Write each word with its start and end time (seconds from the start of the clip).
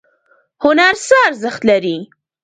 هنر 0.63 0.93
څه 1.05 1.15
ارزښت 1.27 1.61
لري؟ 1.69 1.97